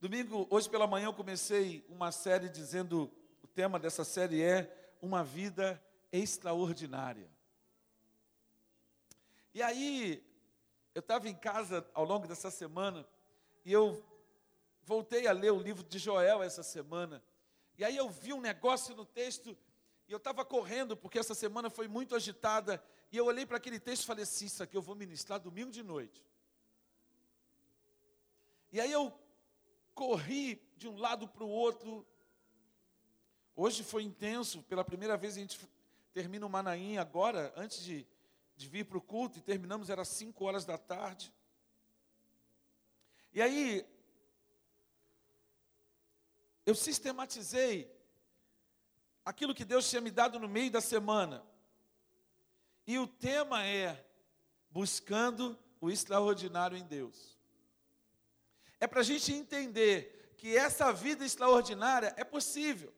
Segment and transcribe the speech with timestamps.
[0.00, 3.10] Domingo, hoje pela manhã eu comecei uma série dizendo,
[3.42, 7.28] o tema dessa série é uma vida extraordinária.
[9.52, 10.24] E aí,
[10.94, 13.06] eu estava em casa ao longo dessa semana
[13.64, 14.02] e eu
[14.82, 17.22] voltei a ler o livro de Joel essa semana.
[17.76, 19.56] E aí eu vi um negócio no texto
[20.08, 23.80] e eu estava correndo porque essa semana foi muito agitada e eu olhei para aquele
[23.80, 26.24] texto e falei assim, isso aqui eu vou ministrar domingo de noite.
[28.70, 29.12] E aí eu
[29.94, 32.06] corri de um lado para o outro.
[33.56, 35.58] Hoje foi intenso, pela primeira vez a gente
[36.12, 38.06] termina o Manaim agora, antes de,
[38.56, 41.32] de vir para o culto, e terminamos, era 5 horas da tarde.
[43.32, 43.86] E aí,
[46.66, 47.90] eu sistematizei
[49.24, 51.42] aquilo que Deus tinha me dado no meio da semana.
[52.88, 54.04] E o tema é
[54.70, 57.38] buscando o extraordinário em Deus
[58.80, 62.94] é para a gente entender que essa vida extraordinária é possível.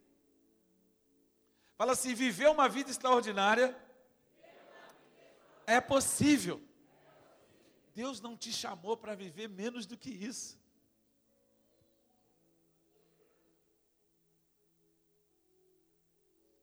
[1.76, 3.76] Fala assim: viver uma vida extraordinária
[5.66, 6.62] é possível.
[7.94, 10.58] Deus não te chamou para viver menos do que isso.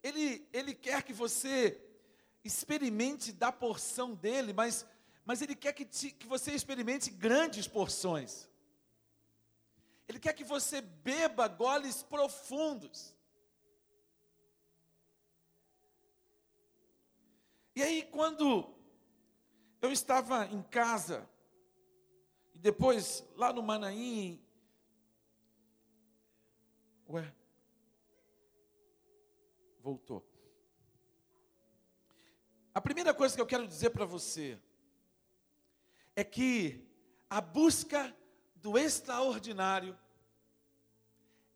[0.02, 1.87] Ele, ele quer que você
[2.48, 4.86] experimente da porção dele, mas,
[5.24, 8.50] mas ele quer que, te, que você experimente grandes porções.
[10.08, 13.14] Ele quer que você beba goles profundos.
[17.76, 18.74] E aí, quando
[19.82, 21.30] eu estava em casa,
[22.54, 24.44] e depois lá no Manaim,
[27.08, 27.32] ué,
[29.80, 30.27] voltou.
[32.78, 34.62] A primeira coisa que eu quero dizer para você
[36.16, 36.88] é que
[37.28, 38.16] a busca
[38.54, 39.98] do extraordinário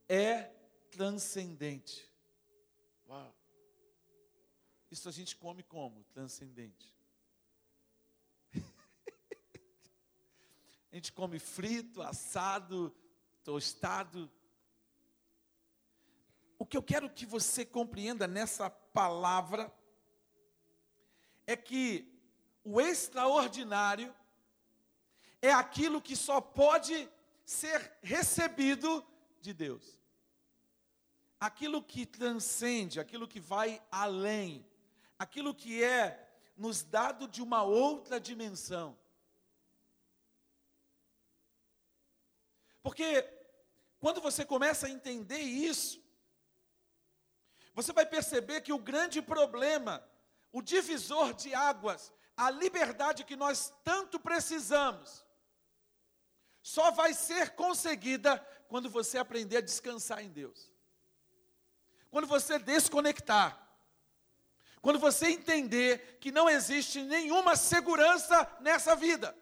[0.09, 0.52] é
[0.89, 2.11] transcendente.
[3.08, 3.36] Uau.
[4.89, 6.04] Isso a gente come como?
[6.05, 6.92] Transcendente.
[10.92, 12.92] a gente come frito, assado,
[13.43, 14.27] tostado.
[16.58, 19.71] O que eu quero que você compreenda nessa palavra
[21.45, 22.07] é que
[22.63, 24.13] o extraordinário
[25.41, 27.09] é aquilo que só pode
[27.43, 29.05] ser recebido
[29.41, 29.99] de Deus.
[31.39, 34.65] Aquilo que transcende, aquilo que vai além,
[35.17, 38.97] aquilo que é nos dado de uma outra dimensão.
[42.83, 43.27] Porque
[43.99, 46.02] quando você começa a entender isso,
[47.73, 50.03] você vai perceber que o grande problema,
[50.52, 55.26] o divisor de águas, a liberdade que nós tanto precisamos,
[56.62, 60.72] só vai ser conseguida quando você aprender a descansar em Deus.
[62.10, 63.58] Quando você desconectar.
[64.82, 69.36] Quando você entender que não existe nenhuma segurança nessa vida.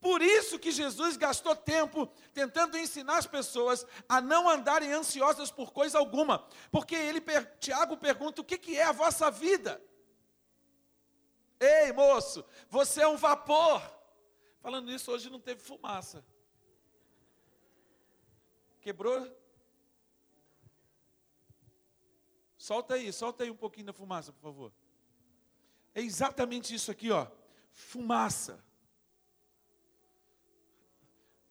[0.00, 5.72] Por isso que Jesus gastou tempo tentando ensinar as pessoas a não andarem ansiosas por
[5.72, 6.46] coisa alguma.
[6.70, 7.22] Porque ele,
[7.58, 9.82] Tiago pergunta: o que, que é a vossa vida?
[11.60, 13.82] Ei, moço, você é um vapor.
[14.60, 16.24] Falando nisso, hoje não teve fumaça.
[18.80, 19.34] Quebrou?
[22.56, 24.72] Solta aí, solta aí um pouquinho da fumaça, por favor.
[25.94, 27.26] É exatamente isso aqui, ó.
[27.70, 28.64] Fumaça.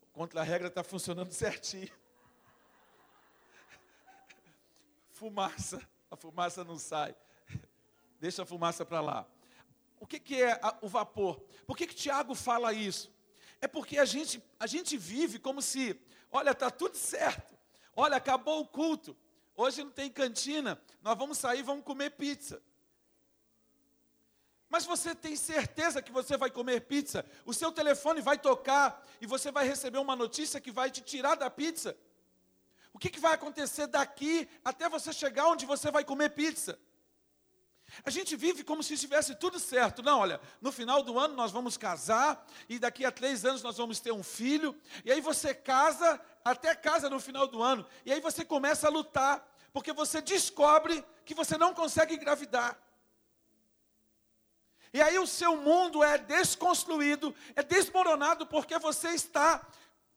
[0.02, 1.92] O contra-regra está funcionando certinho.
[5.12, 5.88] Fumaça.
[6.10, 7.16] A fumaça não sai.
[8.20, 9.33] Deixa a fumaça para lá.
[10.04, 11.42] O que, que é o vapor?
[11.66, 13.10] Por que, que Tiago fala isso?
[13.62, 15.98] É porque a gente, a gente vive como se
[16.30, 17.58] Olha, está tudo certo.
[17.96, 19.16] Olha, acabou o culto.
[19.56, 20.82] Hoje não tem cantina.
[21.02, 22.62] Nós vamos sair, vamos comer pizza.
[24.68, 27.26] Mas você tem certeza que você vai comer pizza?
[27.46, 31.36] O seu telefone vai tocar e você vai receber uma notícia que vai te tirar
[31.36, 31.96] da pizza?
[32.92, 36.78] O que, que vai acontecer daqui até você chegar onde você vai comer pizza?
[38.04, 40.02] A gente vive como se estivesse tudo certo.
[40.02, 43.78] Não, olha, no final do ano nós vamos casar, e daqui a três anos nós
[43.78, 44.76] vamos ter um filho,
[45.06, 48.92] e aí você casa, até casa no final do ano, e aí você começa a
[48.92, 52.78] lutar, porque você descobre que você não consegue engravidar.
[54.94, 59.66] E aí o seu mundo é desconstruído, é desmoronado, porque você está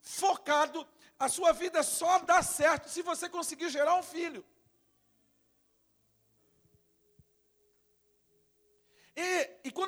[0.01, 0.87] focado,
[1.19, 4.45] a sua vida só dá certo se você conseguir gerar um filho.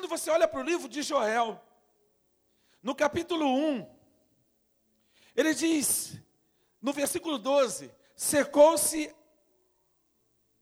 [0.09, 1.61] Você olha para o livro de Joel,
[2.81, 3.87] no capítulo 1,
[5.35, 6.19] ele diz,
[6.81, 9.15] no versículo 12: secou-se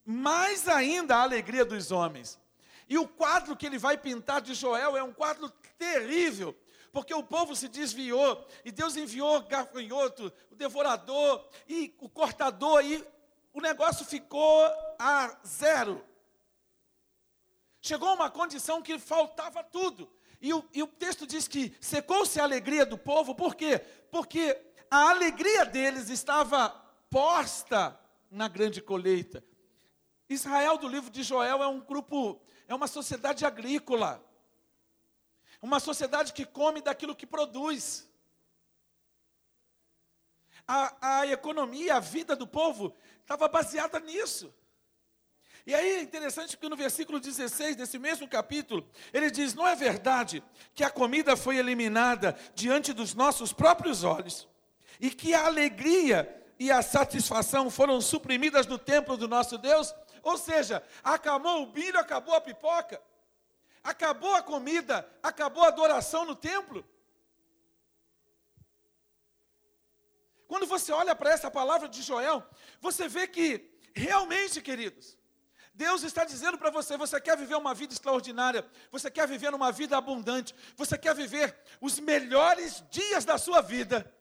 [0.06, 2.40] mais ainda a alegria dos homens.
[2.90, 6.56] E o quadro que ele vai pintar de Joel é um quadro terrível,
[6.92, 12.84] porque o povo se desviou, e Deus enviou o gafanhoto, o devorador e o cortador,
[12.84, 13.06] e
[13.54, 14.66] o negócio ficou
[15.00, 16.04] a zero.
[17.88, 20.12] Chegou a uma condição que faltava tudo.
[20.42, 23.80] E o, e o texto diz que secou-se a alegria do povo, por quê?
[24.12, 24.60] Porque
[24.92, 26.69] a alegria deles estava
[27.10, 27.98] posta
[28.30, 29.42] na grande colheita.
[30.28, 34.22] Israel do livro de Joel é um grupo, é uma sociedade agrícola.
[35.62, 38.06] Uma sociedade que come daquilo que produz.
[40.68, 44.54] A, a economia, a vida do povo estava baseada nisso.
[45.68, 49.75] E aí é interessante que no versículo 16 desse mesmo capítulo, ele diz: Não é
[49.75, 50.42] verdade
[50.74, 54.48] que a comida foi eliminada diante dos nossos próprios olhos,
[54.98, 59.94] e que a alegria e a satisfação foram suprimidas no templo do nosso Deus?
[60.24, 63.02] Ou seja, acabou o bilho, acabou a pipoca,
[63.84, 66.88] acabou a comida, acabou a adoração no templo.
[70.48, 72.42] Quando você olha para essa palavra de Joel,
[72.80, 75.17] você vê que realmente, queridos,
[75.77, 79.71] Deus está dizendo para você: você quer viver uma vida extraordinária, você quer viver uma
[79.71, 84.12] vida abundante, você quer viver os melhores dias da sua vida.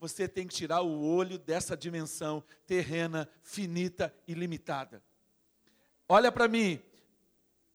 [0.00, 5.00] Você tem que tirar o olho dessa dimensão terrena, finita e limitada.
[6.08, 6.82] Olha para mim,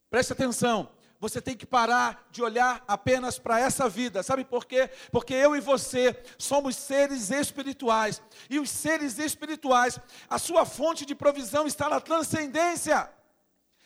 [0.10, 0.92] preste atenção.
[1.18, 4.22] Você tem que parar de olhar apenas para essa vida.
[4.22, 4.90] Sabe por quê?
[5.12, 8.22] Porque eu e você somos seres espirituais.
[8.50, 10.00] E os seres espirituais,
[10.30, 13.10] a sua fonte de provisão está na transcendência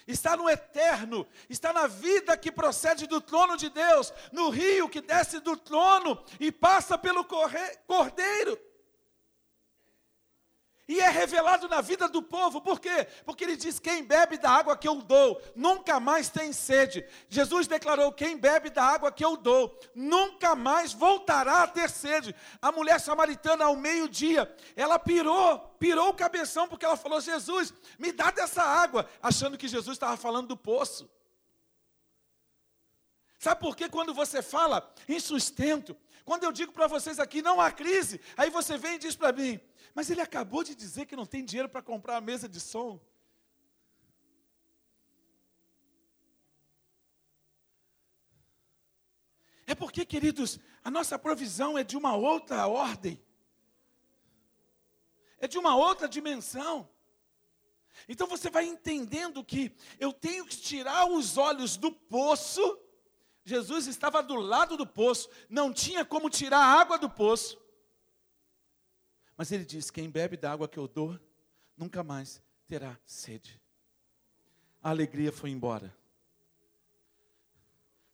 [0.08, 5.02] está no eterno, está na vida que procede do trono de Deus, no rio que
[5.02, 8.60] desce do trono e passa pelo cordeiro.
[10.86, 13.08] E é revelado na vida do povo, por quê?
[13.24, 17.06] Porque ele diz: quem bebe da água que eu dou, nunca mais tem sede.
[17.30, 22.36] Jesus declarou: quem bebe da água que eu dou, nunca mais voltará a ter sede.
[22.62, 28.12] A mulher samaritana, ao meio-dia, ela pirou, pirou o cabeção, porque ela falou: Jesus, me
[28.12, 31.10] dá dessa água, achando que Jesus estava falando do poço.
[33.40, 35.96] Sabe por que quando você fala em sustento,
[36.26, 39.34] quando eu digo para vocês aqui, não há crise, aí você vem e diz para
[39.34, 39.60] mim,
[39.94, 43.00] mas ele acabou de dizer que não tem dinheiro para comprar a mesa de som.
[49.66, 53.22] É porque, queridos, a nossa provisão é de uma outra ordem,
[55.40, 56.90] é de uma outra dimensão.
[58.08, 62.80] Então você vai entendendo que eu tenho que tirar os olhos do poço.
[63.44, 67.58] Jesus estava do lado do poço, não tinha como tirar a água do poço.
[69.36, 71.20] Mas ele diz: quem bebe da água que eu dou,
[71.76, 73.60] nunca mais terá sede.
[74.82, 75.96] A alegria foi embora.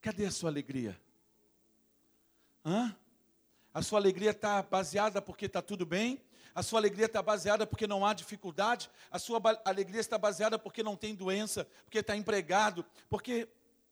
[0.01, 0.99] Cadê a sua alegria?
[2.65, 2.95] Hã?
[3.73, 6.21] A sua alegria está baseada porque está tudo bem?
[6.53, 8.89] A sua alegria está baseada porque não há dificuldade?
[9.11, 11.67] A sua alegria está baseada porque não tem doença?
[11.85, 12.85] Porque está empregado?
[13.07, 13.47] Porque,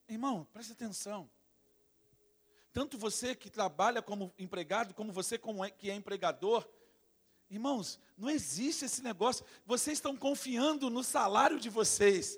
[0.07, 1.29] irmão, preste atenção.
[2.73, 5.35] Tanto você que trabalha como empregado, como você
[5.65, 6.67] é, que é empregador,
[7.49, 9.45] Irmãos, não existe esse negócio.
[9.65, 12.37] Vocês estão confiando no salário de vocês.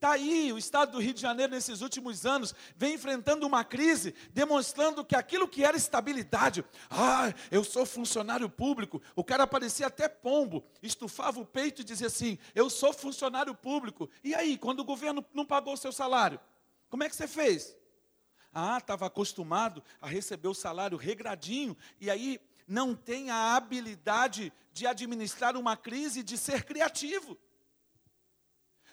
[0.00, 4.14] Está aí, o estado do Rio de Janeiro, nesses últimos anos, vem enfrentando uma crise,
[4.30, 10.08] demonstrando que aquilo que era estabilidade, ah, eu sou funcionário público, o cara parecia até
[10.08, 14.08] pombo, estufava o peito e dizia assim: eu sou funcionário público.
[14.24, 16.40] E aí, quando o governo não pagou o seu salário,
[16.88, 17.76] como é que você fez?
[18.54, 24.86] Ah, estava acostumado a receber o salário regradinho, e aí não tem a habilidade de
[24.86, 27.36] administrar uma crise, de ser criativo.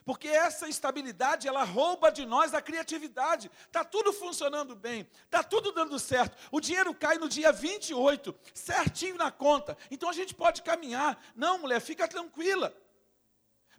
[0.08, 3.52] Porque essa estabilidade, ela rouba de nós a criatividade.
[3.66, 6.38] Está tudo funcionando bem, está tudo dando certo.
[6.50, 9.78] O dinheiro cai no dia 28, certinho na conta.
[9.92, 11.22] Então a gente pode caminhar.
[11.36, 12.74] Não, mulher, fica tranquila.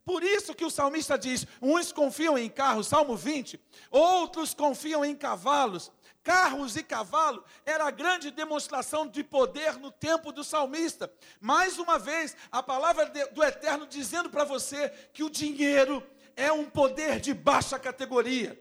[0.04, 3.58] Por isso que o salmista diz: uns confiam em carros, Salmo 20,
[3.90, 5.90] outros confiam em cavalos,
[6.23, 11.11] carros e cavalo era a grande demonstração de poder no tempo do salmista.
[11.40, 16.06] Mais uma vez, a palavra do Eterno dizendo para você que o dinheiro
[16.38, 18.57] é um poder de baixa categoria.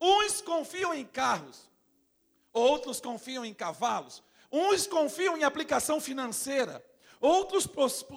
[0.00, 1.68] Uns confiam em carros,
[2.52, 6.84] outros confiam em cavalos, uns confiam em aplicação financeira,
[7.20, 7.66] outros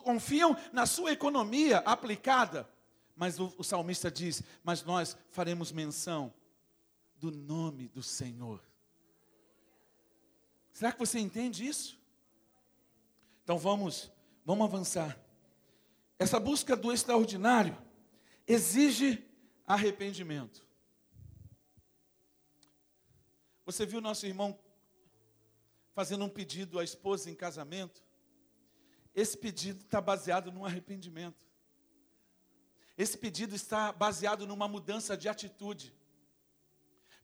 [0.04, 2.70] confiam na sua economia aplicada.
[3.16, 6.32] Mas o, o salmista diz: Mas nós faremos menção
[7.18, 8.62] do nome do Senhor.
[10.72, 12.00] Será que você entende isso?
[13.44, 14.12] Então vamos,
[14.46, 15.20] vamos avançar.
[16.20, 17.78] Essa busca do extraordinário
[18.46, 19.26] exige
[19.66, 20.68] arrependimento.
[23.66, 24.60] Você viu nosso irmão
[25.94, 28.04] fazendo um pedido à esposa em casamento?
[29.16, 31.48] Esse pedido está baseado num arrependimento.
[32.98, 35.96] Esse pedido está baseado numa mudança de atitude.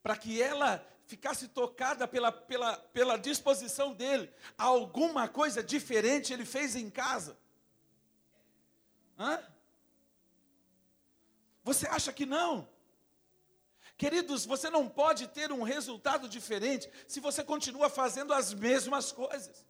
[0.02, 6.78] Para que ela ficasse tocada pela, pela, pela disposição dele, alguma coisa diferente ele fez
[6.78, 7.38] em casa.
[9.17, 9.41] Hã?
[11.63, 12.67] Você acha que não?
[13.98, 19.65] Queridos, você não pode ter um resultado diferente se você continua fazendo as mesmas coisas.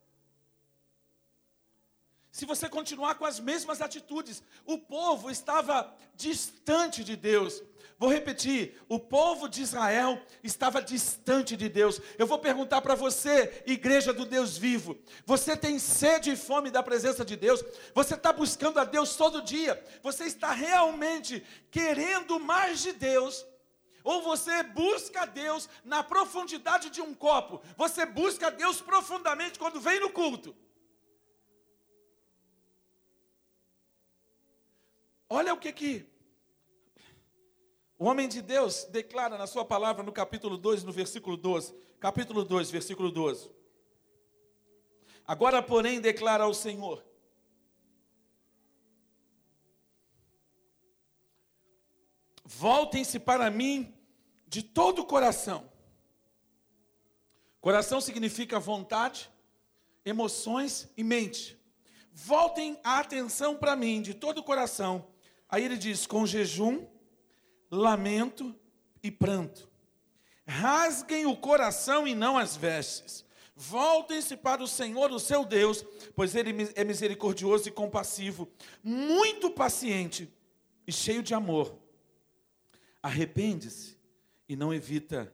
[2.36, 7.64] Se você continuar com as mesmas atitudes, o povo estava distante de Deus.
[7.98, 12.02] Vou repetir: o povo de Israel estava distante de Deus.
[12.18, 16.84] Eu vou perguntar para você, igreja do Deus vivo: você tem sede e fome da
[16.84, 17.64] presença de Deus?
[17.94, 19.82] Você está buscando a Deus todo dia?
[20.04, 23.46] Você está realmente querendo mais de Deus?
[24.04, 27.62] Ou você busca Deus na profundidade de um copo?
[27.78, 30.54] Você busca Deus profundamente quando vem no culto?
[35.38, 36.06] Olha o que que
[38.00, 41.76] o homem de Deus declara na sua palavra no capítulo 2, no versículo 12.
[42.00, 43.52] Capítulo 2, versículo 12.
[45.28, 47.06] Agora, porém, declara ao Senhor:
[52.46, 53.94] Voltem-se para mim
[54.48, 55.70] de todo o coração.
[57.60, 59.30] Coração significa vontade,
[60.06, 61.60] emoções e mente.
[62.14, 65.14] Voltem a atenção para mim de todo o coração.
[65.56, 66.86] Aí ele diz: com jejum,
[67.72, 68.54] lamento
[69.02, 69.70] e pranto.
[70.46, 73.24] Rasguem o coração e não as vestes.
[73.56, 75.82] Voltem-se para o Senhor, o seu Deus,
[76.14, 78.50] pois ele é misericordioso e compassivo,
[78.84, 80.30] muito paciente
[80.86, 81.74] e cheio de amor.
[83.02, 83.98] Arrepende-se
[84.50, 85.34] e não evita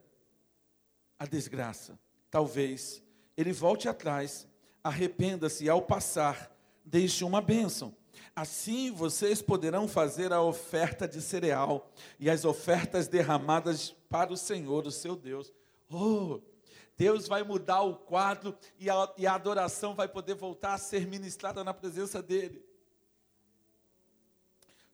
[1.18, 1.98] a desgraça.
[2.30, 3.02] Talvez
[3.36, 4.48] ele volte atrás,
[4.84, 7.92] arrependa-se e ao passar, deixe uma bênção
[8.36, 14.88] Assim vocês poderão fazer a oferta de cereal e as ofertas derramadas para o Senhor,
[14.88, 15.52] o seu Deus.
[15.90, 16.40] Oh,
[16.98, 21.08] Deus vai mudar o quadro e a, e a adoração vai poder voltar a ser
[21.08, 22.64] ministrada na presença dEle.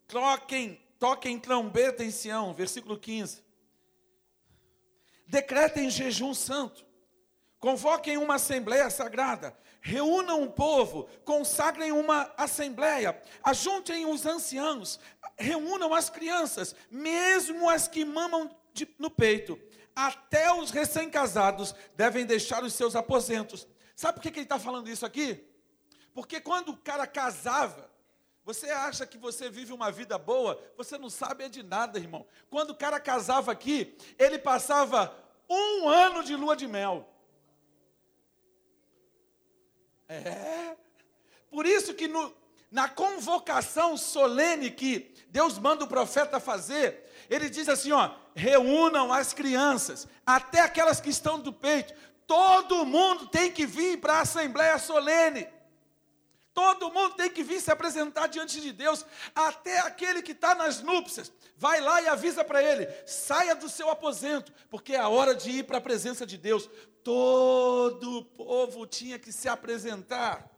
[0.06, 3.44] Troquem, toquem trombeta em Sião, versículo 15.
[5.26, 6.86] Decretem jejum santo.
[7.60, 9.56] Convoquem uma assembleia sagrada,
[9.88, 15.00] reúnam o povo, consagrem uma assembleia, ajuntem os anciãos,
[15.38, 19.58] reúnam as crianças, mesmo as que mamam de, no peito.
[19.96, 23.66] Até os recém-casados devem deixar os seus aposentos.
[23.96, 25.42] Sabe por que, que ele está falando isso aqui?
[26.12, 27.90] Porque quando o cara casava,
[28.44, 32.26] você acha que você vive uma vida boa, você não sabe de nada, irmão.
[32.50, 35.16] Quando o cara casava aqui, ele passava
[35.48, 37.08] um ano de lua de mel.
[40.08, 40.76] É.
[41.50, 42.34] Por isso que no,
[42.70, 49.32] na convocação solene que Deus manda o profeta fazer, ele diz assim: ó, reúnam as
[49.32, 51.94] crianças, até aquelas que estão do peito,
[52.26, 55.46] todo mundo tem que vir para a assembleia solene.
[56.58, 60.82] Todo mundo tem que vir se apresentar diante de Deus, até aquele que está nas
[60.82, 61.32] núpcias.
[61.56, 65.50] Vai lá e avisa para ele: saia do seu aposento, porque é a hora de
[65.52, 66.68] ir para a presença de Deus.
[67.04, 70.50] Todo o povo tinha que se apresentar.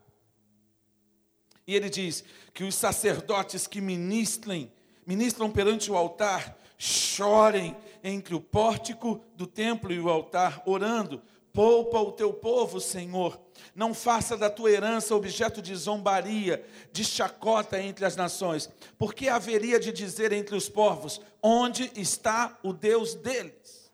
[1.67, 4.73] E ele diz que os sacerdotes que ministrem,
[5.05, 11.21] ministram perante o altar, chorem entre o pórtico do templo e o altar, orando,
[11.53, 13.39] Poupa o teu povo, Senhor.
[13.75, 19.79] Não faça da tua herança objeto de zombaria, de chacota entre as nações, porque haveria
[19.79, 23.91] de dizer entre os povos: onde está o Deus deles?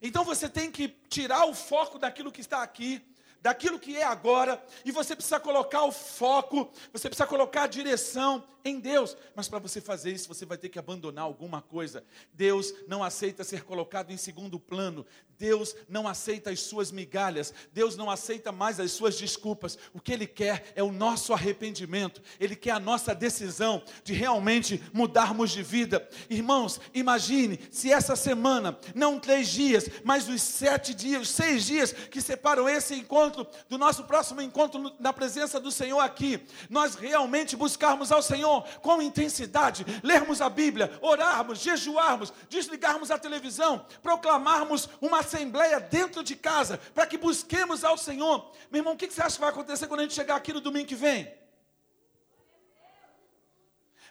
[0.00, 3.04] Então você tem que tirar o foco daquilo que está aqui
[3.40, 8.44] daquilo que é agora, e você precisa colocar o foco, você precisa colocar a direção
[8.68, 9.16] em Deus.
[9.34, 12.04] Mas para você fazer isso, você vai ter que abandonar alguma coisa.
[12.32, 15.06] Deus não aceita ser colocado em segundo plano.
[15.38, 17.54] Deus não aceita as suas migalhas.
[17.72, 19.78] Deus não aceita mais as suas desculpas.
[19.92, 22.20] O que Ele quer é o nosso arrependimento.
[22.40, 26.08] Ele quer a nossa decisão de realmente mudarmos de vida.
[26.28, 32.20] Irmãos, imagine se essa semana, não três dias, mas os sete dias, seis dias que
[32.20, 38.10] separam esse encontro, do nosso próximo encontro na presença do Senhor aqui, nós realmente buscarmos
[38.10, 45.80] ao Senhor com intensidade, lermos a Bíblia, orarmos, jejuarmos, desligarmos a televisão, proclamarmos uma assembleia
[45.80, 48.50] dentro de casa, para que busquemos ao Senhor.
[48.70, 50.60] Meu irmão, o que você acha que vai acontecer quando a gente chegar aqui no
[50.60, 51.32] domingo que vem?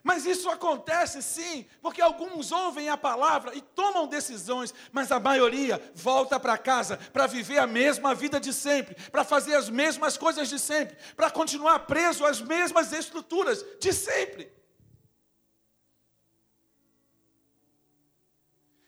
[0.08, 5.84] Mas isso acontece sim, porque alguns ouvem a palavra e tomam decisões, mas a maioria
[5.94, 10.48] volta para casa para viver a mesma vida de sempre, para fazer as mesmas coisas
[10.48, 14.50] de sempre, para continuar preso às mesmas estruturas de sempre.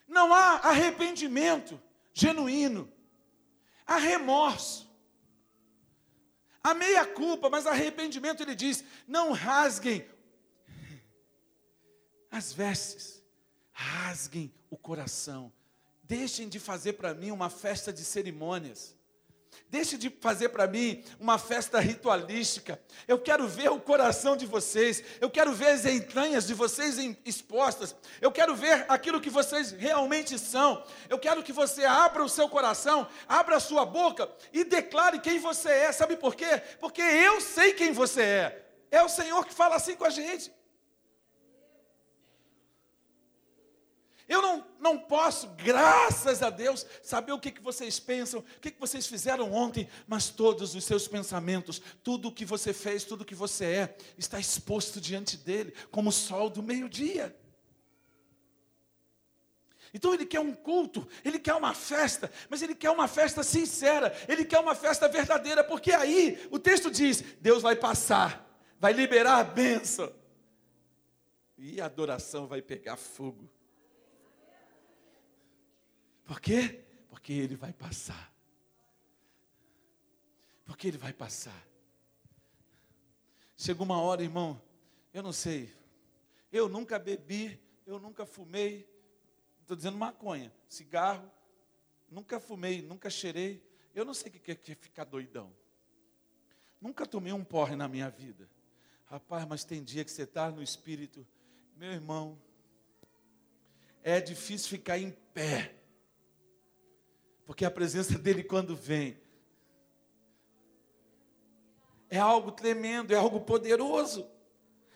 [0.08, 1.78] Não há arrependimento
[2.14, 2.90] genuíno,
[3.86, 4.90] há remorso.
[6.64, 10.08] Há meia culpa, mas arrependimento ele diz: não rasguem
[12.40, 13.22] as vestes,
[13.74, 15.52] rasguem o coração,
[16.02, 18.96] deixem de fazer para mim uma festa de cerimônias.
[19.68, 22.82] Deixe de fazer para mim uma festa ritualística.
[23.08, 25.04] Eu quero ver o coração de vocês.
[25.20, 27.96] Eu quero ver as entranhas de vocês expostas.
[28.22, 30.84] Eu quero ver aquilo que vocês realmente são.
[31.08, 35.40] Eu quero que você abra o seu coração, abra a sua boca e declare quem
[35.40, 35.92] você é.
[35.92, 36.64] Sabe por quê?
[36.80, 38.66] Porque eu sei quem você é.
[38.90, 40.52] É o Senhor que fala assim com a gente.
[44.30, 48.70] Eu não, não posso, graças a Deus, saber o que, que vocês pensam, o que,
[48.70, 53.22] que vocês fizeram ontem, mas todos os seus pensamentos, tudo o que você fez, tudo
[53.22, 57.36] o que você é, está exposto diante dele, como o sol do meio-dia.
[59.92, 64.16] Então ele quer um culto, ele quer uma festa, mas ele quer uma festa sincera,
[64.28, 68.48] ele quer uma festa verdadeira, porque aí o texto diz: Deus vai passar,
[68.80, 70.14] vai liberar a bênção,
[71.58, 73.50] e a adoração vai pegar fogo.
[76.30, 76.86] Por quê?
[77.10, 78.32] Porque ele vai passar.
[80.64, 81.68] Porque ele vai passar.
[83.58, 84.62] Chegou uma hora, irmão,
[85.12, 85.74] eu não sei.
[86.52, 88.88] Eu nunca bebi, eu nunca fumei.
[89.62, 91.32] Estou dizendo maconha, cigarro.
[92.08, 93.68] Nunca fumei, nunca cheirei.
[93.96, 95.52] Eu não sei o que é ficar doidão.
[96.80, 98.48] Nunca tomei um porre na minha vida.
[99.06, 101.26] Rapaz, mas tem dia que você está no espírito.
[101.76, 102.40] Meu irmão,
[104.04, 105.79] é difícil ficar em pé.
[107.50, 109.18] Porque a presença dele, quando vem,
[112.08, 114.30] é algo tremendo, é algo poderoso.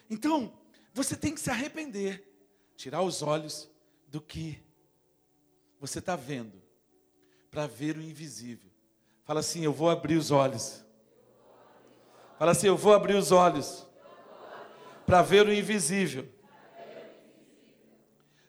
[0.07, 0.53] Então,
[0.93, 2.23] você tem que se arrepender,
[2.75, 3.67] tirar os olhos
[4.07, 4.63] do que
[5.79, 6.61] você está vendo,
[7.49, 8.69] para ver o invisível.
[9.23, 10.85] Fala assim: Eu vou abrir os olhos.
[12.37, 13.83] Fala assim: Eu vou abrir os olhos
[15.07, 16.29] para ver o invisível.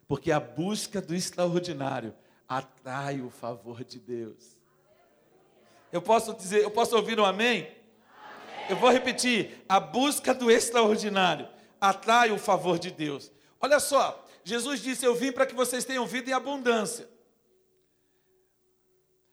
[0.07, 2.15] Porque a busca do extraordinário
[2.49, 4.59] atrai o favor de Deus.
[5.93, 7.63] Eu posso dizer, eu posso ouvir um amém?
[7.63, 8.67] amém?
[8.69, 11.49] Eu vou repetir: a busca do extraordinário
[11.81, 13.31] atrai o favor de Deus.
[13.61, 17.09] Olha só, Jesus disse: Eu vim para que vocês tenham vida em abundância.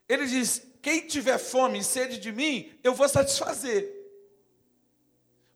[0.07, 4.01] Ele diz: Quem tiver fome e sede de mim, eu vou satisfazer.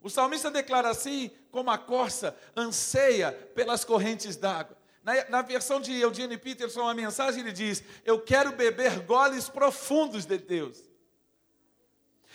[0.01, 4.77] O salmista declara assim: como a corça anseia pelas correntes d'água.
[5.05, 10.25] Na, na versão de Eugene Peterson, a mensagem ele diz: Eu quero beber goles profundos
[10.25, 10.83] de Deus.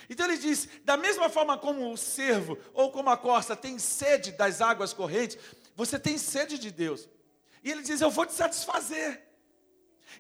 [0.09, 4.31] Então ele diz: da mesma forma como o cervo ou como a corça tem sede
[4.31, 5.37] das águas correntes,
[5.75, 7.09] você tem sede de Deus.
[7.65, 9.21] E ele diz: Eu vou te satisfazer.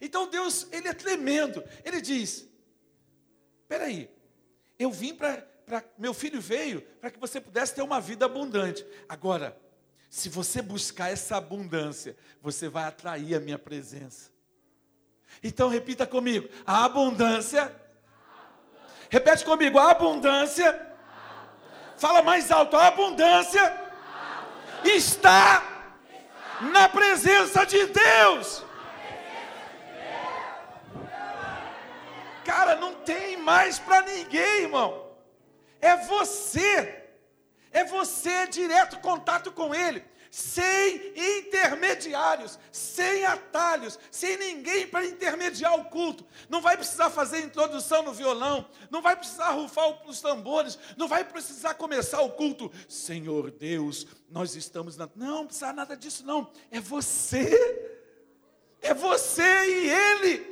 [0.00, 1.62] Então Deus, ele é tremendo.
[1.84, 2.48] Ele diz:
[3.68, 4.10] Peraí,
[4.76, 5.48] eu vim para.
[5.96, 8.84] Meu filho veio para que você pudesse ter uma vida abundante.
[9.08, 9.56] Agora,
[10.10, 14.28] se você buscar essa abundância, você vai atrair a minha presença.
[15.40, 17.72] Então repita comigo: a abundância.
[19.08, 20.88] Repete comigo: a abundância.
[21.96, 23.72] Fala mais alto: a abundância,
[24.84, 25.62] está
[26.60, 28.64] na presença de Deus.
[32.44, 35.12] Cara, não tem mais para ninguém, irmão.
[35.80, 36.99] É você.
[37.72, 45.85] É você direto contato com Ele, sem intermediários, sem atalhos, sem ninguém para intermediar o
[45.85, 46.26] culto.
[46.48, 51.24] Não vai precisar fazer introdução no violão, não vai precisar rufar os tambores, não vai
[51.24, 52.70] precisar começar o culto.
[52.88, 55.09] Senhor Deus, nós estamos na.
[55.14, 56.50] Não, não precisa nada disso, não.
[56.70, 57.98] É você.
[58.83, 60.49] É você e Ele.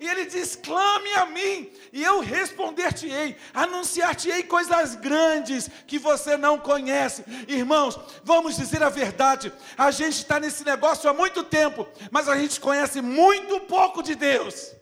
[0.00, 6.58] E ele diz: clame a mim, e eu responder-te-ei, anunciar-te-ei coisas grandes que você não
[6.58, 7.24] conhece.
[7.48, 12.36] Irmãos, vamos dizer a verdade: a gente está nesse negócio há muito tempo, mas a
[12.36, 14.72] gente conhece muito pouco de Deus.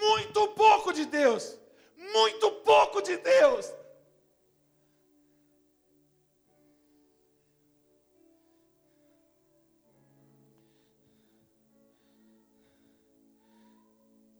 [0.00, 1.56] muito pouco de Deus.
[1.96, 3.72] Muito pouco de Deus.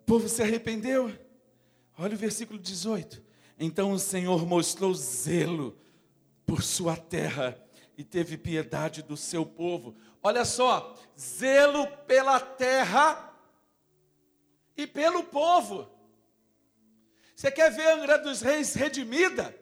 [0.04, 1.12] Povo se arrependeu.
[1.98, 3.22] Olha o versículo 18.
[3.58, 5.78] Então o Senhor mostrou zelo
[6.44, 7.58] por sua terra
[7.96, 9.96] e teve piedade do seu povo.
[10.22, 13.32] Olha só, zelo pela terra
[14.76, 15.88] e pelo povo.
[17.34, 19.54] Você quer ver a Angra dos Reis redimida?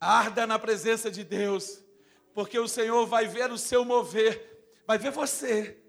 [0.00, 1.82] Arda na presença de Deus,
[2.34, 5.83] porque o Senhor vai ver o seu mover, vai ver você.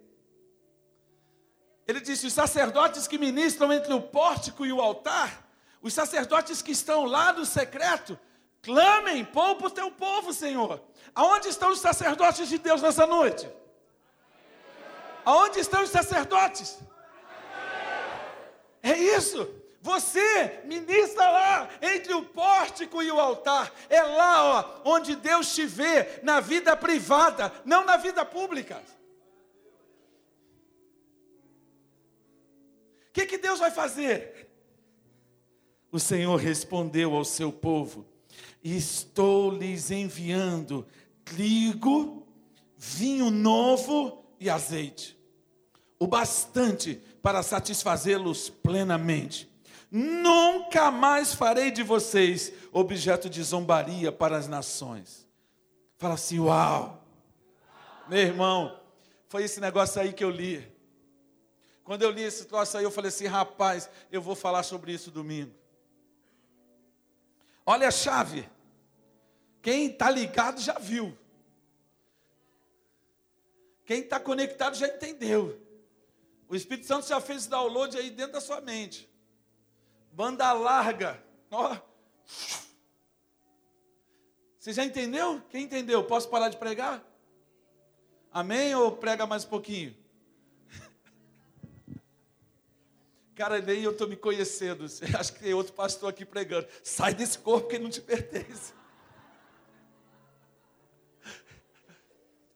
[1.88, 5.46] Ele disse: os sacerdotes que ministram entre o pórtico e o altar,
[5.82, 8.18] os sacerdotes que estão lá no secreto,
[8.62, 10.82] clamem, poupa o teu povo, Senhor.
[11.14, 13.48] Aonde estão os sacerdotes de Deus nessa noite?
[15.24, 16.80] Aonde estão os sacerdotes?
[18.82, 19.48] É isso.
[19.82, 23.72] Você ministra lá entre o pórtico e o altar.
[23.88, 28.82] É lá, ó, onde Deus te vê na vida privada, não na vida pública.
[33.16, 34.50] Que, que Deus vai fazer?
[35.90, 38.06] O Senhor respondeu ao seu povo:
[38.62, 40.86] Estou lhes enviando
[41.24, 42.28] trigo,
[42.78, 45.18] vinho novo e azeite,
[45.98, 49.50] o bastante para satisfazê-los plenamente.
[49.90, 55.26] Nunca mais farei de vocês objeto de zombaria para as nações.
[55.98, 57.02] Fala assim, uau!
[58.10, 58.78] Meu irmão,
[59.30, 60.75] foi esse negócio aí que eu li.
[61.86, 65.12] Quando eu li esse troço aí, eu falei assim, rapaz, eu vou falar sobre isso
[65.12, 65.54] domingo.
[67.64, 68.50] Olha a chave.
[69.62, 71.16] Quem está ligado já viu.
[73.86, 75.62] Quem está conectado já entendeu.
[76.50, 79.08] O Espírito Santo já fez download aí dentro da sua mente.
[80.12, 81.24] Banda larga.
[81.52, 81.78] Ó.
[84.58, 85.40] Você já entendeu?
[85.52, 86.04] Quem entendeu?
[86.04, 87.04] Posso parar de pregar?
[88.32, 88.74] Amém?
[88.74, 89.96] Ou prega mais um pouquinho?
[93.36, 94.86] Cara, nem eu estou me conhecendo.
[95.20, 96.68] Acho que tem outro pastor aqui pregando.
[96.82, 98.74] Sai desse corpo que não te pertence.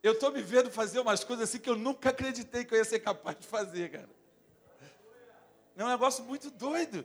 [0.02, 2.86] Eu estou me vendo fazer umas coisas assim que eu nunca acreditei que eu ia
[2.86, 4.10] ser capaz de fazer, cara.
[5.76, 7.04] É um negócio muito doido.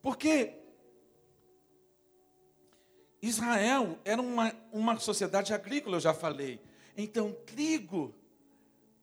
[0.00, 0.54] Porque
[3.20, 6.60] Israel era uma, uma sociedade agrícola, eu já falei.
[6.96, 8.14] Então, trigo,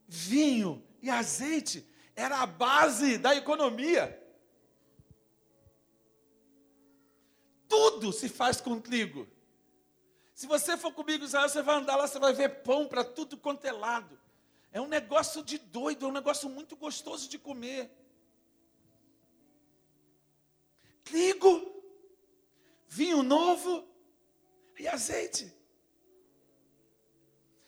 [0.08, 1.86] vinho e azeite
[2.16, 4.18] era a base da economia.
[7.68, 9.28] Tudo se faz com trigo.
[10.34, 13.38] Se você for comigo, Israel, você vai andar lá, você vai ver pão para tudo
[13.38, 14.20] quanto é lado.
[14.72, 17.92] É um negócio de doido, é um negócio muito gostoso de comer.
[21.04, 21.84] Trigo,
[22.88, 23.88] vinho novo
[24.80, 25.54] e azeite.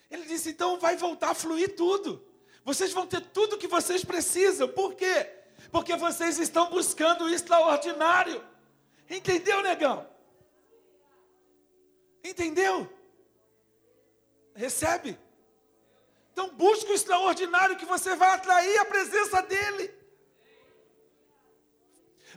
[0.10, 2.26] Ele disse: então vai voltar a fluir tudo.
[2.63, 4.67] Vocês vão ter tudo que vocês precisam.
[4.67, 5.30] Por quê?
[5.71, 8.43] Porque vocês estão buscando o extraordinário.
[9.10, 10.08] Entendeu, negão?
[12.23, 12.89] Entendeu?
[14.56, 15.19] Recebe.
[16.32, 19.93] Então busque o extraordinário que você vai atrair a presença dele.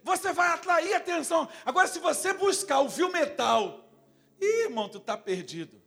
[0.02, 1.48] Você vai atrair atenção.
[1.64, 3.88] Agora, se você buscar o vil metal,
[4.40, 5.80] ih, irmão, tu está perdido.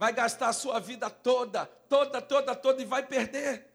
[0.00, 3.70] Vai gastar a sua vida toda, toda, toda, toda e vai perder.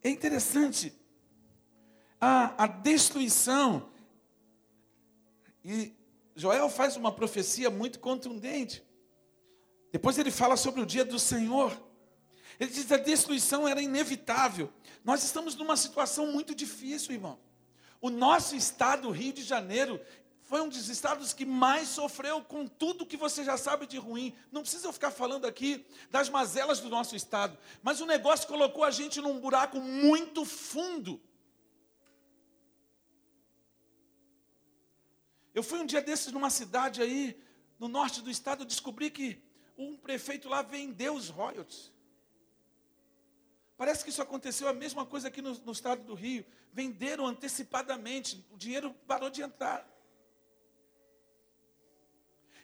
[0.00, 0.96] É interessante
[2.20, 3.90] a, a destruição.
[5.64, 5.92] E
[6.36, 8.80] Joel faz uma profecia muito contundente.
[9.90, 11.76] Depois ele fala sobre o dia do Senhor.
[12.60, 14.72] Ele diz que a destruição era inevitável.
[15.02, 17.49] Nós estamos numa situação muito difícil, irmão.
[18.00, 20.00] O nosso estado, Rio de Janeiro,
[20.50, 24.34] foi um dos estados que mais sofreu com tudo que você já sabe de ruim.
[24.50, 28.82] Não precisa eu ficar falando aqui das mazelas do nosso estado, mas o negócio colocou
[28.82, 31.20] a gente num buraco muito fundo.
[35.54, 37.40] Eu fui um dia desses numa cidade aí,
[37.78, 39.42] no norte do estado, descobri que
[39.76, 41.92] um prefeito lá vendeu os royalties.
[43.80, 46.44] Parece que isso aconteceu a mesma coisa aqui no, no estado do Rio.
[46.70, 49.88] Venderam antecipadamente, o dinheiro parou de entrar.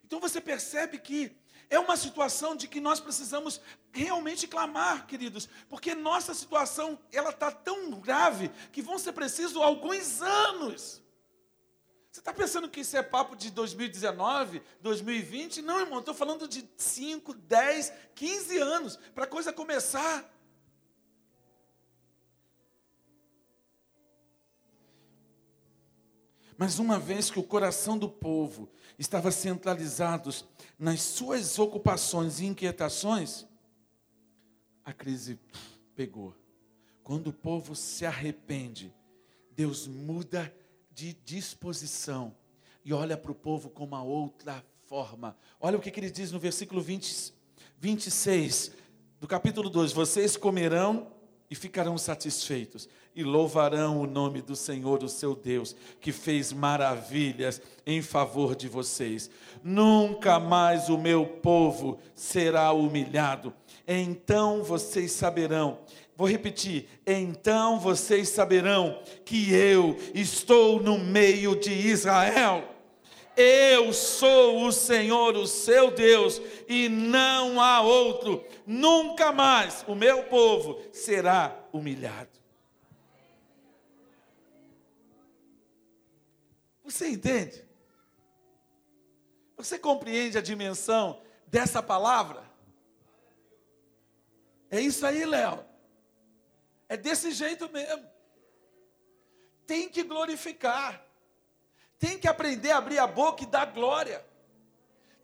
[0.04, 1.34] Então você percebe que
[1.70, 3.62] é uma situação de que nós precisamos
[3.94, 10.20] realmente clamar, queridos, porque nossa situação ela está tão grave que vão ser precisos alguns
[10.20, 11.02] anos
[12.18, 15.62] está pensando que isso é papo de 2019, 2020?
[15.62, 20.24] Não, irmão, estou falando de 5, 10, 15 anos para a coisa começar.
[26.58, 30.30] Mas uma vez que o coração do povo estava centralizado
[30.78, 33.46] nas suas ocupações e inquietações,
[34.84, 35.38] a crise
[35.94, 36.34] pegou.
[37.02, 38.92] Quando o povo se arrepende,
[39.52, 40.52] Deus muda
[40.90, 42.34] de disposição
[42.84, 45.36] e olha para o povo com uma outra forma.
[45.60, 47.34] Olha o que, que ele diz no versículo 20,
[47.78, 48.72] 26
[49.20, 51.12] do capítulo 2: Vocês comerão
[51.50, 57.62] e ficarão satisfeitos e louvarão o nome do Senhor, o seu Deus, que fez maravilhas
[57.86, 59.30] em favor de vocês.
[59.64, 63.54] Nunca mais o meu povo será humilhado.
[63.88, 65.78] Então vocês saberão.
[66.14, 66.88] Vou repetir.
[67.06, 72.75] Então vocês saberão que eu estou no meio de Israel.
[73.36, 78.44] Eu sou o Senhor, o seu Deus, e não há outro.
[78.66, 82.30] Nunca mais o meu povo será humilhado.
[86.82, 87.62] Você entende?
[89.56, 92.42] Você compreende a dimensão dessa palavra?
[94.70, 95.64] É isso aí, Léo.
[96.88, 98.06] É desse jeito mesmo.
[99.66, 101.05] Tem que glorificar.
[101.98, 104.24] Tem que aprender a abrir a boca e dar glória.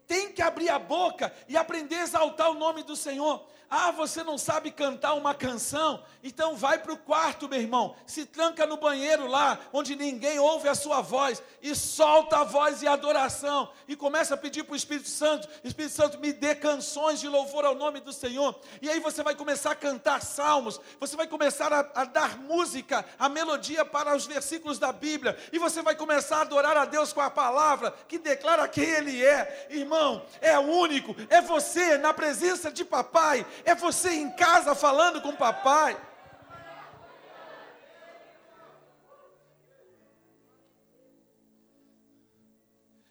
[0.07, 3.47] Tem que abrir a boca e aprender a exaltar o nome do Senhor.
[3.75, 6.03] Ah, você não sabe cantar uma canção?
[6.23, 7.95] Então vai para o quarto, meu irmão.
[8.05, 12.83] Se tranca no banheiro lá, onde ninguém ouve a sua voz, e solta a voz
[12.83, 13.71] e adoração.
[13.87, 17.65] E começa a pedir para o Espírito Santo: Espírito Santo, me dê canções de louvor
[17.65, 18.55] ao nome do Senhor.
[18.79, 23.03] E aí você vai começar a cantar salmos, você vai começar a, a dar música,
[23.17, 25.35] a melodia para os versículos da Bíblia.
[25.51, 29.25] E você vai começar a adorar a Deus com a palavra que declara quem Ele
[29.25, 29.67] é.
[29.71, 35.29] Irmão, é único, é você na presença de papai é você em casa falando com
[35.29, 35.99] o papai.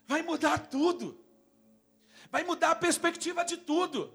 [0.07, 1.19] Vai mudar tudo.
[2.31, 4.15] Vai mudar a perspectiva de tudo.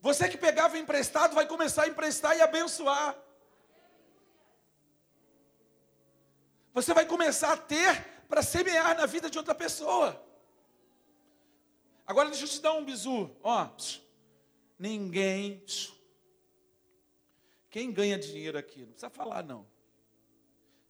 [0.00, 3.16] Você que pegava emprestado vai começar a emprestar e abençoar.
[6.72, 10.24] Você vai começar a ter para semear na vida de outra pessoa.
[12.06, 13.30] Agora deixa eu te dar um bizu.
[13.42, 13.68] Ó,
[14.78, 15.64] ninguém.
[17.70, 18.80] Quem ganha dinheiro aqui?
[18.80, 19.66] Não precisa falar, não.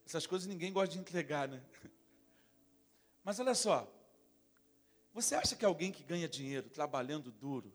[0.07, 1.63] Essas coisas ninguém gosta de entregar, né?
[3.25, 3.93] Mas olha só.
[5.13, 7.73] Você acha que alguém que ganha dinheiro trabalhando duro,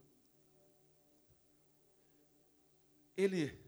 [3.17, 3.59] ele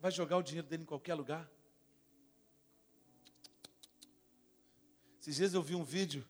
[0.00, 1.50] vai jogar o dinheiro dele em qualquer lugar?
[5.20, 6.26] Esses dias eu vi um vídeo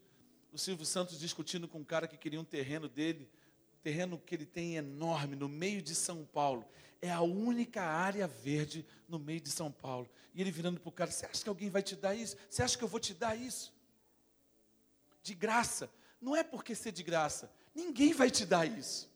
[0.51, 3.31] do Silvio Santos discutindo com um cara que queria um terreno dele
[3.77, 6.65] terreno que ele tem enorme no meio de São Paulo.
[7.01, 10.09] É a única área verde no meio de São Paulo.
[10.35, 12.37] E ele virando para o cara: Você acha que alguém vai te dar isso?
[12.49, 13.73] Você acha que eu vou te dar isso?
[15.23, 15.91] De graça.
[16.21, 17.51] Não é porque ser de graça.
[17.75, 19.11] Ninguém vai te dar isso.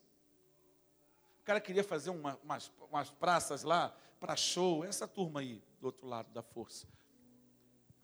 [1.41, 4.85] O cara queria fazer uma, umas, umas praças lá para show.
[4.85, 6.87] Essa turma aí, do outro lado da força.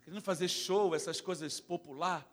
[0.02, 2.28] Querendo fazer show, essas coisas popular.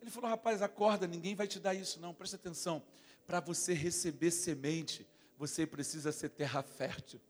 [0.00, 2.12] Ele falou: Rapaz, acorda, ninguém vai te dar isso, não.
[2.12, 2.82] Presta atenção
[3.28, 7.20] para você receber semente, você precisa ser terra fértil.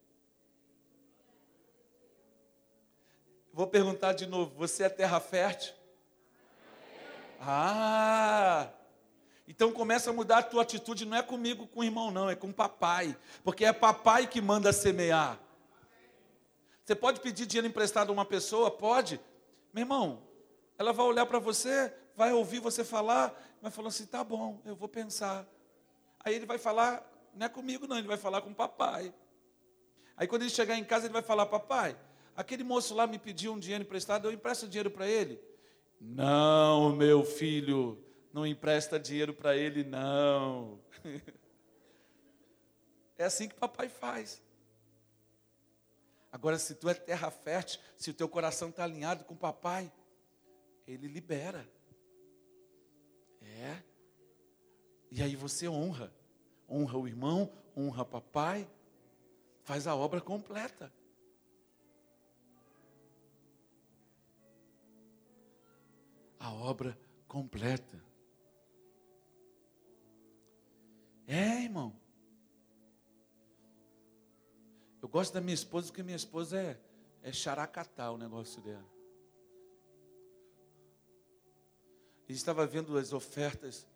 [3.51, 5.73] Vou perguntar de novo: você é terra fértil?
[7.41, 8.69] Ah!
[9.45, 12.35] Então começa a mudar a tua atitude, não é comigo, com o irmão, não, é
[12.35, 13.17] com o papai.
[13.43, 15.37] Porque é papai que manda semear.
[16.85, 18.71] Você pode pedir dinheiro emprestado a uma pessoa?
[18.71, 19.19] Pode.
[19.73, 20.23] Meu irmão,
[20.77, 24.77] ela vai olhar para você, vai ouvir você falar, vai falar assim: tá bom, eu
[24.77, 25.45] vou pensar.
[26.23, 27.03] Aí ele vai falar,
[27.33, 29.13] não é comigo não, ele vai falar com o papai.
[30.19, 31.97] Aí quando ele chegar em casa, ele vai falar: Papai,
[32.35, 35.39] aquele moço lá me pediu um dinheiro emprestado, eu empresto dinheiro para ele?
[35.99, 38.03] Não, meu filho,
[38.33, 40.79] não empresta dinheiro para ele, não.
[43.17, 44.41] É assim que papai faz.
[46.31, 49.91] Agora, se tu é terra fértil, se o teu coração está alinhado com papai,
[50.87, 51.69] ele libera.
[53.41, 53.83] É.
[55.11, 56.13] E aí você honra.
[56.69, 58.69] Honra o irmão, honra o papai,
[59.63, 60.93] faz a obra completa.
[66.39, 68.03] A obra completa.
[71.27, 71.95] É, irmão.
[75.01, 76.79] Eu gosto da minha esposa porque minha esposa é,
[77.23, 78.87] é characatá o negócio dela.
[82.27, 83.87] Ele estava vendo as ofertas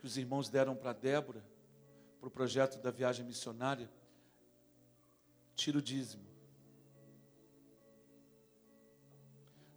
[0.00, 1.44] que os irmãos deram para Débora,
[2.18, 3.90] para o projeto da viagem missionária.
[5.54, 6.24] Tira o dízimo.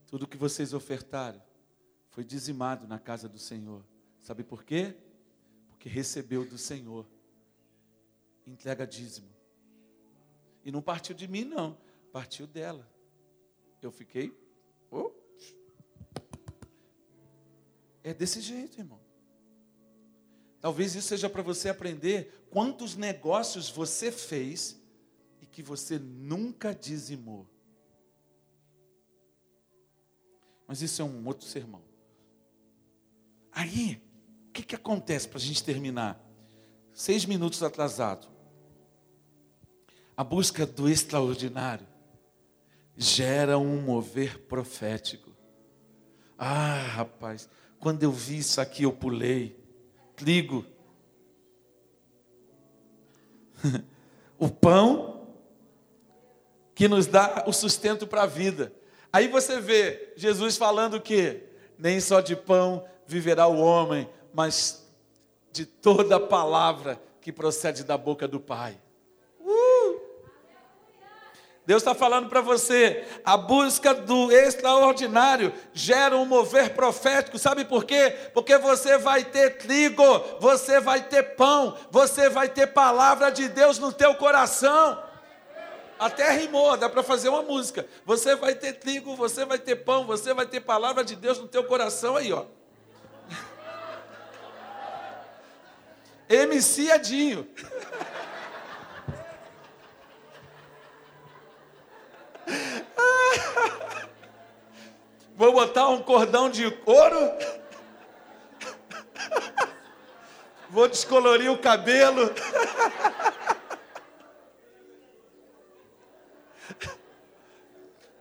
[0.07, 1.43] Tudo que vocês ofertaram
[2.09, 3.83] foi dizimado na casa do Senhor.
[4.21, 4.95] Sabe por quê?
[5.67, 7.05] Porque recebeu do Senhor.
[8.47, 9.29] Entrega dízimo.
[10.63, 11.77] E não partiu de mim, não.
[12.13, 12.89] Partiu dela.
[13.81, 14.33] Eu fiquei.
[14.89, 15.12] Oh.
[18.01, 19.01] É desse jeito, irmão.
[20.63, 24.82] Talvez isso seja para você aprender quantos negócios você fez
[25.41, 27.45] e que você nunca dizimou.
[30.65, 31.84] Mas isso é um outro sermão.
[33.52, 34.02] Aí,
[34.47, 36.26] o que, que acontece para a gente terminar?
[36.93, 38.30] Seis minutos atrasado.
[40.15, 41.86] A busca do extraordinário
[42.95, 45.36] gera um mover profético.
[46.38, 47.49] Ah, rapaz,
[47.82, 49.62] quando eu vi isso aqui, eu pulei.
[50.23, 50.65] Trigo.
[54.39, 55.27] o pão
[56.73, 58.71] que nos dá o sustento para a vida.
[59.12, 61.43] Aí você vê Jesus falando que
[61.77, 64.89] nem só de pão viverá o homem, mas
[65.51, 68.79] de toda palavra que procede da boca do Pai.
[71.65, 77.86] Deus está falando para você, a busca do extraordinário gera um mover profético, sabe por
[77.86, 78.13] quê?
[78.34, 80.04] Porque você vai ter trigo,
[80.41, 85.02] você vai ter pão, você vai ter palavra de Deus no teu coração.
[85.97, 87.88] Até rimou, dá para fazer uma música.
[88.06, 91.47] Você vai ter trigo, você vai ter pão, você vai ter palavra de Deus no
[91.47, 92.43] teu coração aí, ó.
[96.28, 97.47] MC Adinho.
[105.36, 107.31] Vou botar um cordão de couro.
[110.69, 112.33] Vou descolorir o cabelo.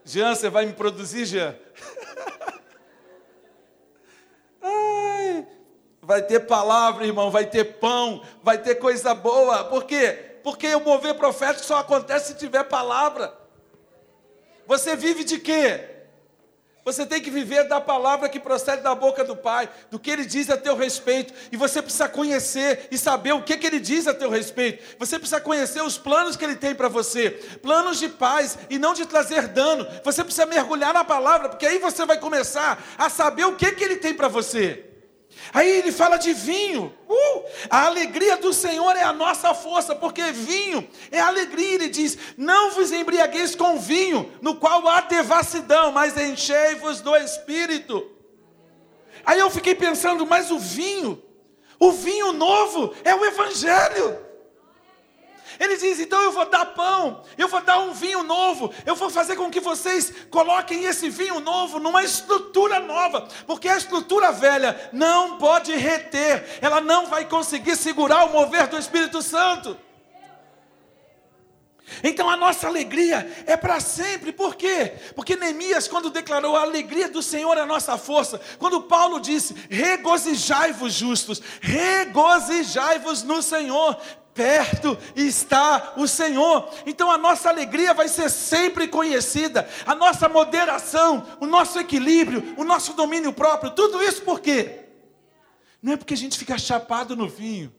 [0.05, 1.55] Jean, você vai me produzir, Jean?
[4.61, 5.47] Ai,
[6.01, 9.63] vai ter palavra, irmão, vai ter pão, vai ter coisa boa.
[9.63, 10.37] Por quê?
[10.43, 13.33] Porque o mover profético só acontece se tiver palavra.
[14.67, 15.92] Você vive de quê?
[16.85, 20.25] Você tem que viver da palavra que procede da boca do Pai, do que Ele
[20.25, 21.33] diz a teu respeito.
[21.51, 24.83] E você precisa conhecer e saber o que, que Ele diz a teu respeito.
[24.99, 28.93] Você precisa conhecer os planos que Ele tem para você planos de paz e não
[28.93, 29.87] de trazer dano.
[30.03, 33.83] Você precisa mergulhar na palavra, porque aí você vai começar a saber o que, que
[33.83, 34.92] Ele tem para você.
[35.53, 36.93] Aí ele fala de vinho.
[37.07, 41.75] Uh, a alegria do Senhor é a nossa força, porque vinho é alegria.
[41.75, 48.09] Ele diz: Não vos embriagueis com vinho, no qual há devassidão, mas enchei-vos do espírito.
[49.25, 51.21] Aí eu fiquei pensando, mas o vinho,
[51.79, 54.32] o vinho novo é o Evangelho.
[55.59, 59.09] Ele diz: então eu vou dar pão, eu vou dar um vinho novo, eu vou
[59.09, 64.89] fazer com que vocês coloquem esse vinho novo numa estrutura nova, porque a estrutura velha
[64.91, 69.77] não pode reter, ela não vai conseguir segurar o mover do Espírito Santo.
[72.03, 74.93] Então a nossa alegria é para sempre, por quê?
[75.15, 79.53] Porque Neemias, quando declarou a alegria do Senhor é a nossa força, quando Paulo disse:
[79.69, 83.97] regozijai-vos justos, regozijai-vos no Senhor,
[84.33, 86.69] perto está o Senhor.
[86.85, 92.63] Então a nossa alegria vai ser sempre conhecida, a nossa moderação, o nosso equilíbrio, o
[92.63, 94.85] nosso domínio próprio, tudo isso por quê?
[95.81, 97.73] Não é porque a gente fica chapado no vinho,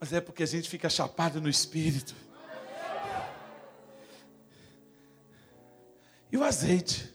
[0.00, 2.14] mas é porque a gente fica chapado no espírito.
[6.30, 7.14] E o azeite?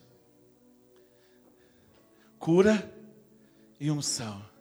[2.39, 2.91] Cura
[3.79, 4.52] e unção.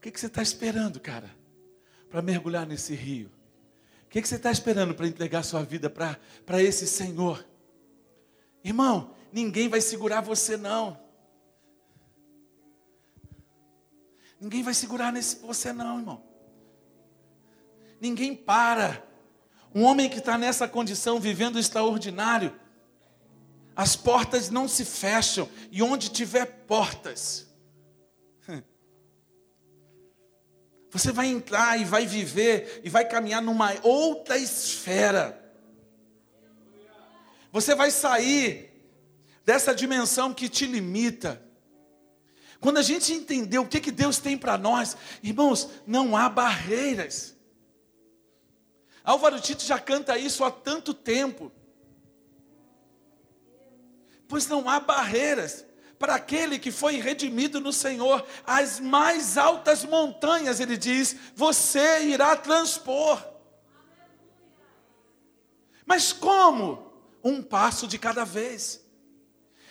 [0.00, 1.30] O que, que você está esperando, cara,
[2.08, 3.30] para mergulhar nesse rio?
[4.06, 7.46] O que, que você está esperando para entregar sua vida para esse Senhor?
[8.64, 10.98] Irmão, ninguém vai segurar você, não.
[14.40, 16.24] Ninguém vai segurar nesse você, não, irmão.
[18.00, 19.06] Ninguém para.
[19.74, 22.58] Um homem que está nessa condição, vivendo extraordinário,
[23.76, 27.49] as portas não se fecham, e onde tiver portas,
[30.90, 35.40] Você vai entrar e vai viver e vai caminhar numa outra esfera.
[37.52, 38.70] Você vai sair
[39.44, 41.40] dessa dimensão que te limita.
[42.60, 47.36] Quando a gente entender o que, que Deus tem para nós, irmãos, não há barreiras.
[49.02, 51.50] Álvaro Tito já canta isso há tanto tempo.
[54.28, 55.64] Pois não há barreiras
[56.00, 62.34] para aquele que foi redimido no Senhor, as mais altas montanhas, ele diz, você irá
[62.34, 63.22] transpor.
[65.84, 66.90] Mas como?
[67.22, 68.82] Um passo de cada vez.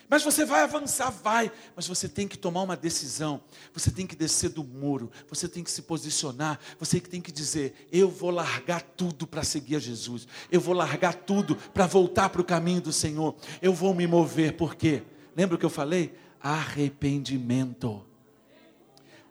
[0.07, 1.51] Mas você vai avançar, vai.
[1.75, 3.41] Mas você tem que tomar uma decisão.
[3.73, 5.11] Você tem que descer do muro.
[5.29, 6.59] Você tem que se posicionar.
[6.79, 10.27] Você tem que dizer: Eu vou largar tudo para seguir a Jesus.
[10.51, 13.35] Eu vou largar tudo para voltar para o caminho do Senhor.
[13.61, 14.57] Eu vou me mover.
[14.57, 15.03] Por quê?
[15.35, 16.13] Lembra o que eu falei?
[16.41, 18.05] Arrependimento.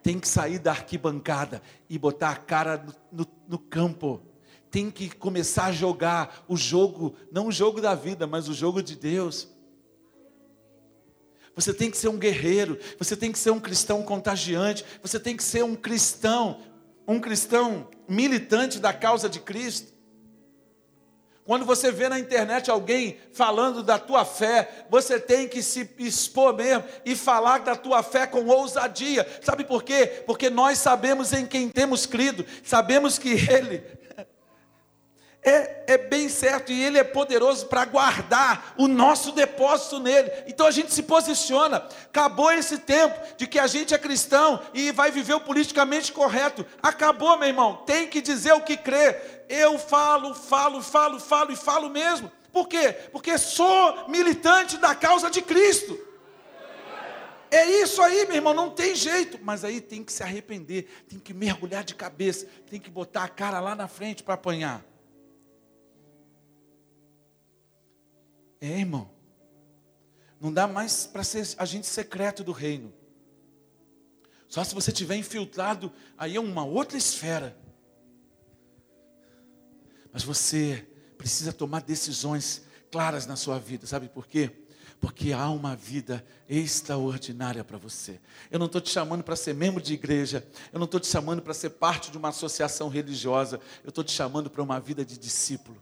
[0.03, 2.79] Tem que sair da arquibancada e botar a cara
[3.13, 4.23] no, no, no campo
[4.71, 8.83] tem que começar a jogar o jogo, não o jogo da vida, mas o jogo
[8.83, 9.49] de Deus.
[11.55, 15.37] Você tem que ser um guerreiro, você tem que ser um cristão contagiante, você tem
[15.37, 16.61] que ser um cristão,
[17.07, 19.93] um cristão militante da causa de Cristo.
[21.49, 26.55] Quando você vê na internet alguém falando da tua fé, você tem que se expor
[26.55, 29.27] mesmo e falar da tua fé com ousadia.
[29.41, 30.25] Sabe por quê?
[30.27, 33.83] Porque nós sabemos em quem temos crido, sabemos que Ele
[35.43, 40.31] é, é bem certo e Ele é poderoso para guardar o nosso depósito nele.
[40.47, 41.87] Então a gente se posiciona.
[42.05, 46.67] Acabou esse tempo de que a gente é cristão e vai viver o politicamente correto.
[46.83, 47.77] Acabou, meu irmão.
[47.87, 49.17] Tem que dizer o que crê.
[49.49, 52.31] Eu falo, falo, falo, falo e falo mesmo.
[52.53, 52.93] Por quê?
[53.13, 55.99] Porque sou militante da causa de Cristo.
[57.51, 59.39] É isso aí, meu irmão, não tem jeito.
[59.43, 63.29] Mas aí tem que se arrepender, tem que mergulhar de cabeça, tem que botar a
[63.29, 64.85] cara lá na frente para apanhar.
[68.61, 69.11] É, irmão.
[70.41, 72.93] Não dá mais para ser agente secreto do reino.
[74.49, 77.57] Só se você tiver infiltrado, aí é uma outra esfera.
[80.13, 80.87] Mas você
[81.19, 84.51] precisa tomar decisões claras na sua vida, sabe por quê?
[85.01, 88.19] Porque há uma vida extraordinária para você.
[88.51, 91.43] Eu não estou te chamando para ser membro de igreja, eu não estou te chamando
[91.43, 95.19] para ser parte de uma associação religiosa, eu estou te chamando para uma vida de
[95.19, 95.81] discípulo.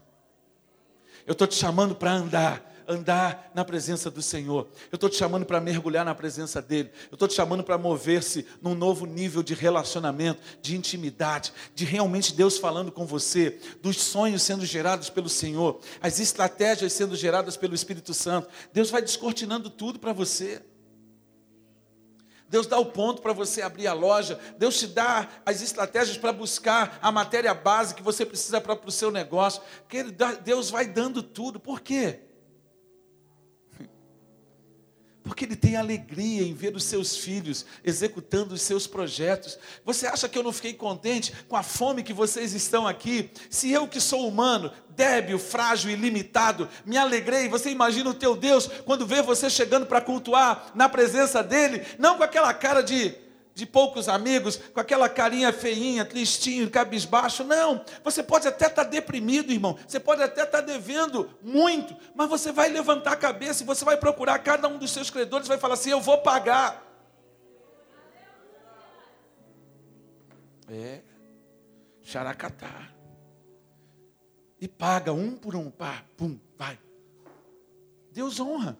[1.27, 4.65] Eu estou te chamando para andar, andar na presença do Senhor.
[4.89, 6.89] Eu estou te chamando para mergulhar na presença dEle.
[7.11, 12.33] Eu estou te chamando para mover-se num novo nível de relacionamento, de intimidade, de realmente
[12.33, 17.75] Deus falando com você, dos sonhos sendo gerados pelo Senhor, as estratégias sendo geradas pelo
[17.75, 18.47] Espírito Santo.
[18.71, 20.63] Deus vai descortinando tudo para você.
[22.49, 24.39] Deus dá o ponto para você abrir a loja.
[24.57, 28.91] Deus te dá as estratégias para buscar a matéria base que você precisa para o
[28.91, 29.61] seu negócio.
[30.43, 31.59] Deus vai dando tudo.
[31.59, 32.26] Por quê?
[35.37, 39.59] Porque Ele tem alegria em ver os seus filhos executando os seus projetos.
[39.85, 43.29] Você acha que eu não fiquei contente com a fome que vocês estão aqui?
[43.47, 47.47] Se eu que sou humano, débil, frágil e limitado, me alegrei.
[47.49, 52.17] Você imagina o teu Deus quando vê você chegando para cultuar na presença dEle, não
[52.17, 53.13] com aquela cara de
[53.57, 57.43] de poucos amigos, com aquela carinha feinha, tristinho, cabisbaixo.
[57.43, 59.75] Não, você pode até estar tá deprimido, irmão.
[59.87, 63.83] Você pode até estar tá devendo muito, mas você vai levantar a cabeça e você
[63.83, 66.85] vai procurar cada um dos seus credores vai falar assim: Eu vou pagar.
[70.69, 71.01] É,
[72.03, 72.91] xaracatá.
[74.61, 76.77] E paga um por um, pá, pum, vai.
[78.11, 78.77] Deus honra.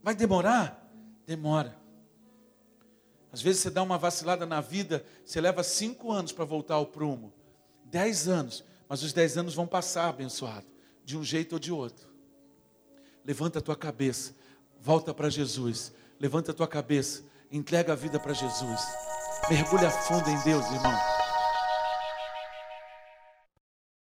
[0.00, 0.83] Vai demorar?
[1.26, 1.76] Demora.
[3.32, 6.86] Às vezes você dá uma vacilada na vida, você leva cinco anos para voltar ao
[6.86, 7.32] prumo.
[7.84, 8.64] Dez anos.
[8.88, 10.66] Mas os dez anos vão passar, abençoado.
[11.04, 12.08] De um jeito ou de outro.
[13.24, 14.34] Levanta a tua cabeça.
[14.80, 15.92] Volta para Jesus.
[16.20, 17.24] Levanta a tua cabeça.
[17.50, 18.80] Entrega a vida para Jesus.
[19.50, 21.13] Mergulha fundo em Deus, irmão.